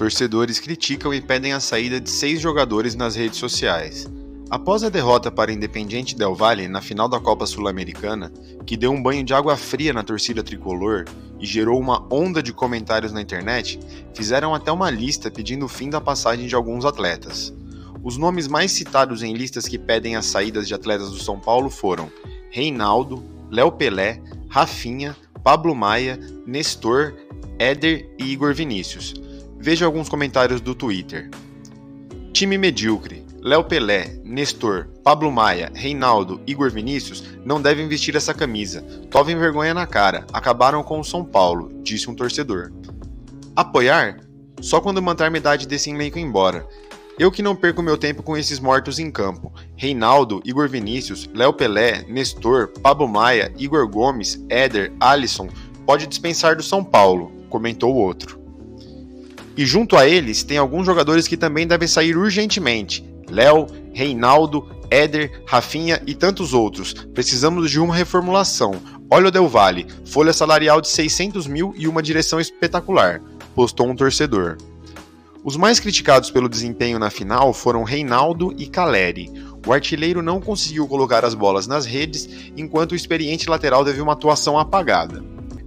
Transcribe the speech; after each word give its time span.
Torcedores 0.00 0.58
criticam 0.58 1.12
e 1.12 1.20
pedem 1.20 1.52
a 1.52 1.60
saída 1.60 2.00
de 2.00 2.08
seis 2.08 2.40
jogadores 2.40 2.94
nas 2.94 3.14
redes 3.14 3.38
sociais. 3.38 4.10
Após 4.48 4.82
a 4.82 4.88
derrota 4.88 5.30
para 5.30 5.52
Independiente 5.52 6.16
Del 6.16 6.34
Valle 6.34 6.68
na 6.68 6.80
final 6.80 7.06
da 7.06 7.20
Copa 7.20 7.44
Sul-Americana, 7.44 8.32
que 8.64 8.78
deu 8.78 8.92
um 8.92 9.02
banho 9.02 9.22
de 9.22 9.34
água 9.34 9.58
fria 9.58 9.92
na 9.92 10.02
torcida 10.02 10.42
tricolor 10.42 11.04
e 11.38 11.44
gerou 11.44 11.78
uma 11.78 12.08
onda 12.10 12.42
de 12.42 12.50
comentários 12.50 13.12
na 13.12 13.20
internet, 13.20 13.78
fizeram 14.14 14.54
até 14.54 14.72
uma 14.72 14.88
lista 14.88 15.30
pedindo 15.30 15.66
o 15.66 15.68
fim 15.68 15.90
da 15.90 16.00
passagem 16.00 16.46
de 16.46 16.54
alguns 16.54 16.86
atletas. 16.86 17.52
Os 18.02 18.16
nomes 18.16 18.48
mais 18.48 18.72
citados 18.72 19.22
em 19.22 19.34
listas 19.34 19.68
que 19.68 19.78
pedem 19.78 20.16
as 20.16 20.24
saídas 20.24 20.66
de 20.66 20.72
atletas 20.72 21.10
do 21.10 21.18
São 21.18 21.38
Paulo 21.38 21.68
foram 21.68 22.10
Reinaldo, 22.50 23.22
Léo 23.50 23.70
Pelé, 23.70 24.22
Rafinha, 24.48 25.14
Pablo 25.44 25.74
Maia, 25.74 26.18
Nestor, 26.46 27.12
Éder 27.58 28.08
e 28.18 28.32
Igor 28.32 28.54
Vinícius. 28.54 29.12
Veja 29.60 29.84
alguns 29.84 30.08
comentários 30.08 30.58
do 30.58 30.74
Twitter. 30.74 31.28
Time 32.32 32.56
medíocre. 32.56 33.26
Léo 33.42 33.62
Pelé, 33.64 34.18
Nestor, 34.24 34.88
Pablo 35.04 35.30
Maia, 35.30 35.70
Reinaldo, 35.74 36.40
Igor 36.46 36.70
Vinícius 36.70 37.24
não 37.44 37.60
devem 37.60 37.86
vestir 37.86 38.16
essa 38.16 38.32
camisa. 38.32 38.80
Tovem 39.10 39.36
vergonha 39.36 39.74
na 39.74 39.86
cara. 39.86 40.26
Acabaram 40.32 40.82
com 40.82 40.98
o 40.98 41.04
São 41.04 41.22
Paulo, 41.22 41.70
disse 41.82 42.08
um 42.08 42.14
torcedor. 42.14 42.72
Apoiar? 43.54 44.20
Só 44.62 44.80
quando 44.80 45.02
manter 45.02 45.30
metade 45.30 45.66
desse 45.66 45.90
elenco 45.90 46.18
embora. 46.18 46.66
Eu 47.18 47.30
que 47.30 47.42
não 47.42 47.54
perco 47.54 47.82
meu 47.82 47.98
tempo 47.98 48.22
com 48.22 48.38
esses 48.38 48.58
mortos 48.58 48.98
em 48.98 49.10
campo. 49.10 49.52
Reinaldo, 49.76 50.40
Igor 50.42 50.70
Vinícius, 50.70 51.28
Léo 51.34 51.52
Pelé, 51.52 52.02
Nestor, 52.08 52.68
Pablo 52.82 53.06
Maia, 53.06 53.52
Igor 53.58 53.86
Gomes, 53.86 54.42
Éder, 54.48 54.90
Alisson, 54.98 55.48
pode 55.84 56.06
dispensar 56.06 56.56
do 56.56 56.62
São 56.62 56.82
Paulo, 56.82 57.30
comentou 57.50 57.94
o 57.94 57.98
outro. 57.98 58.39
E 59.60 59.66
junto 59.66 59.94
a 59.94 60.08
eles 60.08 60.42
tem 60.42 60.56
alguns 60.56 60.86
jogadores 60.86 61.28
que 61.28 61.36
também 61.36 61.66
devem 61.66 61.86
sair 61.86 62.16
urgentemente: 62.16 63.04
Léo, 63.28 63.66
Reinaldo, 63.92 64.66
Éder, 64.90 65.42
Rafinha 65.46 66.00
e 66.06 66.14
tantos 66.14 66.54
outros. 66.54 66.94
Precisamos 67.12 67.70
de 67.70 67.78
uma 67.78 67.94
reformulação. 67.94 68.80
Olha 69.10 69.28
o 69.28 69.30
Del 69.30 69.46
Valle, 69.46 69.86
folha 70.06 70.32
salarial 70.32 70.80
de 70.80 70.88
600 70.88 71.46
mil 71.46 71.74
e 71.76 71.86
uma 71.86 72.02
direção 72.02 72.40
espetacular, 72.40 73.20
postou 73.54 73.86
um 73.86 73.94
torcedor. 73.94 74.56
Os 75.44 75.58
mais 75.58 75.78
criticados 75.78 76.30
pelo 76.30 76.48
desempenho 76.48 76.98
na 76.98 77.10
final 77.10 77.52
foram 77.52 77.84
Reinaldo 77.84 78.54
e 78.56 78.66
Caleri. 78.66 79.30
O 79.66 79.74
artilheiro 79.74 80.22
não 80.22 80.40
conseguiu 80.40 80.88
colocar 80.88 81.22
as 81.22 81.34
bolas 81.34 81.66
nas 81.66 81.84
redes, 81.84 82.26
enquanto 82.56 82.92
o 82.92 82.96
experiente 82.96 83.50
lateral 83.50 83.84
teve 83.84 84.00
uma 84.00 84.14
atuação 84.14 84.58
apagada. 84.58 85.22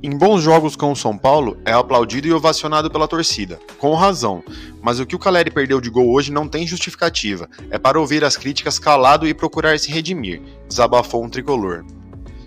Em 0.00 0.16
bons 0.16 0.42
jogos 0.42 0.76
com 0.76 0.92
o 0.92 0.96
São 0.96 1.18
Paulo, 1.18 1.58
é 1.64 1.72
aplaudido 1.72 2.28
e 2.28 2.32
ovacionado 2.32 2.88
pela 2.88 3.08
torcida, 3.08 3.58
com 3.78 3.92
razão, 3.94 4.44
mas 4.80 5.00
o 5.00 5.06
que 5.06 5.16
o 5.16 5.18
Caleri 5.18 5.50
perdeu 5.50 5.80
de 5.80 5.90
gol 5.90 6.12
hoje 6.12 6.30
não 6.30 6.46
tem 6.46 6.64
justificativa, 6.64 7.50
é 7.68 7.80
para 7.80 7.98
ouvir 7.98 8.22
as 8.22 8.36
críticas 8.36 8.78
calado 8.78 9.26
e 9.26 9.34
procurar 9.34 9.76
se 9.76 9.90
redimir, 9.90 10.40
desabafou 10.68 11.24
um 11.24 11.28
tricolor. 11.28 11.84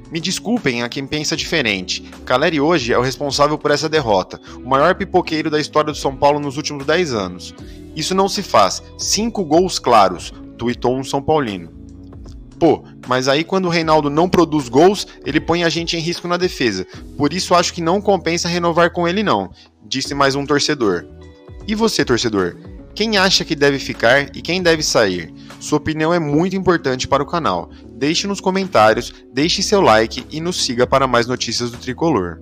Me 0.09 0.21
desculpem 0.21 0.81
a 0.81 0.87
quem 0.87 1.05
pensa 1.05 1.35
diferente, 1.35 2.01
Caleri 2.25 2.61
hoje 2.61 2.93
é 2.93 2.97
o 2.97 3.01
responsável 3.01 3.57
por 3.57 3.71
essa 3.71 3.89
derrota, 3.89 4.39
o 4.55 4.69
maior 4.69 4.95
pipoqueiro 4.95 5.49
da 5.49 5.59
história 5.59 5.91
do 5.91 5.97
São 5.97 6.15
Paulo 6.15 6.39
nos 6.39 6.55
últimos 6.55 6.85
10 6.85 7.13
anos. 7.13 7.53
Isso 7.93 8.15
não 8.15 8.29
se 8.29 8.41
faz, 8.41 8.81
cinco 8.97 9.43
gols 9.43 9.77
claros, 9.77 10.33
tuitou 10.57 10.97
um 10.97 11.03
São 11.03 11.21
Paulino. 11.21 11.80
Pô, 12.61 12.83
mas 13.07 13.27
aí 13.27 13.43
quando 13.43 13.65
o 13.65 13.69
Reinaldo 13.69 14.07
não 14.07 14.29
produz 14.29 14.69
gols, 14.69 15.07
ele 15.25 15.39
põe 15.39 15.63
a 15.63 15.69
gente 15.69 15.97
em 15.97 15.99
risco 15.99 16.27
na 16.27 16.37
defesa. 16.37 16.85
Por 17.17 17.33
isso 17.33 17.55
acho 17.55 17.73
que 17.73 17.81
não 17.81 17.99
compensa 17.99 18.47
renovar 18.47 18.91
com 18.91 19.07
ele 19.07 19.23
não, 19.23 19.49
disse 19.83 20.13
mais 20.13 20.35
um 20.35 20.45
torcedor. 20.45 21.07
E 21.67 21.73
você, 21.73 22.05
torcedor? 22.05 22.55
Quem 22.93 23.17
acha 23.17 23.43
que 23.43 23.55
deve 23.55 23.79
ficar 23.79 24.29
e 24.35 24.43
quem 24.43 24.61
deve 24.61 24.83
sair? 24.83 25.33
Sua 25.59 25.79
opinião 25.79 26.13
é 26.13 26.19
muito 26.19 26.55
importante 26.55 27.07
para 27.07 27.23
o 27.23 27.25
canal. 27.25 27.71
Deixe 27.93 28.27
nos 28.27 28.39
comentários, 28.39 29.11
deixe 29.33 29.63
seu 29.63 29.81
like 29.81 30.23
e 30.29 30.39
nos 30.39 30.63
siga 30.63 30.85
para 30.85 31.07
mais 31.07 31.25
notícias 31.25 31.71
do 31.71 31.79
Tricolor. 31.79 32.41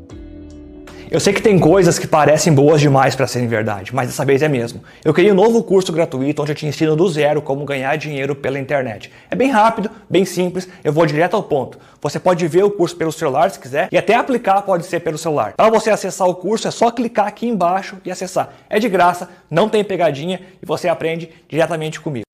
Eu 1.12 1.20
sei 1.20 1.34
que 1.34 1.42
tem 1.42 1.58
coisas 1.58 1.98
que 1.98 2.06
parecem 2.06 2.54
boas 2.54 2.80
demais 2.80 3.16
para 3.16 3.26
serem 3.26 3.48
verdade, 3.48 3.96
mas 3.96 4.10
dessa 4.10 4.24
vez 4.24 4.44
é 4.44 4.48
mesmo. 4.48 4.84
Eu 5.04 5.12
criei 5.12 5.32
um 5.32 5.36
novo 5.36 5.64
curso 5.64 5.92
gratuito 5.92 6.40
onde 6.40 6.52
eu 6.52 6.56
te 6.56 6.68
ensino 6.68 6.96
do 6.96 7.10
zero 7.10 7.42
como 7.42 7.66
ganhar 7.66 7.96
dinheiro 7.96 8.36
pela 8.36 8.60
internet. 8.60 9.12
É 9.32 9.36
bem 9.36 9.50
rápido, 9.50 9.90
bem 10.08 10.24
simples, 10.24 10.70
eu 10.84 10.94
vou 10.94 11.08
direto 11.08 11.36
ao 11.36 11.42
ponto. 11.42 11.80
Você 12.00 12.20
pode 12.20 12.48
ver 12.48 12.64
o 12.64 12.70
curso 12.70 12.96
pelo 12.96 13.12
celular 13.12 13.50
se 13.50 13.58
quiser 13.58 13.90
e 13.92 13.98
até 13.98 14.14
aplicar 14.14 14.62
pode 14.62 14.86
ser 14.86 15.00
pelo 15.00 15.18
celular. 15.18 15.54
Para 15.58 15.72
você 15.72 15.90
acessar 15.90 16.28
o 16.28 16.36
curso 16.36 16.68
é 16.68 16.72
só 16.72 16.92
clicar 16.92 17.26
aqui 17.26 17.48
embaixo 17.48 17.98
e 18.06 18.12
acessar. 18.12 18.54
É 18.70 18.78
de 18.78 18.88
graça, 18.88 19.30
não 19.50 19.68
tem 19.68 19.84
pegadinha 19.84 20.40
e 20.62 20.66
você 20.66 20.88
aprende 20.88 21.28
diretamente 21.50 22.00
comigo. 22.00 22.29